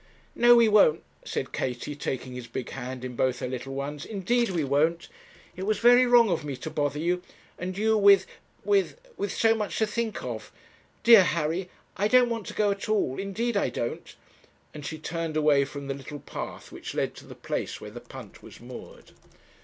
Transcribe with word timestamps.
'No, 0.33 0.55
we 0.55 0.67
won't,' 0.67 1.03
said 1.23 1.51
Katie, 1.53 1.95
taking 1.95 2.33
his 2.33 2.47
big 2.47 2.71
hand 2.71 3.05
in 3.05 3.15
both 3.15 3.37
her 3.37 3.47
little 3.47 3.75
ones, 3.75 4.03
'indeed 4.03 4.49
we 4.49 4.63
won't. 4.63 5.07
It 5.55 5.61
was 5.61 5.77
very 5.77 6.07
wrong 6.07 6.31
of 6.31 6.43
me 6.43 6.55
to 6.57 6.71
bother 6.71 6.97
you; 6.97 7.21
and 7.59 7.77
you 7.77 7.95
with 7.95 8.25
with 8.65 8.99
with 9.15 9.31
so 9.31 9.53
much 9.53 9.77
to 9.77 9.85
think 9.85 10.23
of. 10.23 10.51
Dear 11.03 11.23
Harry, 11.23 11.69
I 11.97 12.07
don't 12.07 12.29
want 12.31 12.47
to 12.47 12.55
go 12.55 12.71
at 12.71 12.89
all, 12.89 13.19
indeed 13.19 13.55
I 13.55 13.69
don't,' 13.69 14.15
and 14.73 14.83
she 14.83 14.97
turned 14.97 15.37
away 15.37 15.65
from 15.65 15.85
the 15.85 15.93
little 15.93 16.19
path 16.21 16.71
which 16.71 16.95
led 16.95 17.13
to 17.17 17.27
the 17.27 17.35
place 17.35 17.79
where 17.79 17.91
the 17.91 18.01
punt 18.01 18.41
was 18.41 18.59
moored. 18.59 19.11